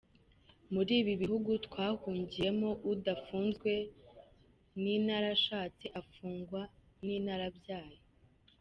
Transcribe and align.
Muri 0.73 0.91
ibi 1.01 1.13
bihugu 1.21 1.51
twahungiye 1.65 2.49
mo, 2.59 2.71
udafunzwe 2.91 3.71
n’inarashatse, 4.81 5.85
afungwa 6.01 6.61
n’inarabyaye. 7.05 7.99